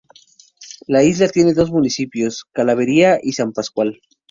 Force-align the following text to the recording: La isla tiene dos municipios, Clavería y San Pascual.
La 0.87 1.03
isla 1.03 1.27
tiene 1.29 1.53
dos 1.53 1.69
municipios, 1.69 2.45
Clavería 2.53 3.19
y 3.21 3.33
San 3.33 3.53
Pascual. 3.53 4.01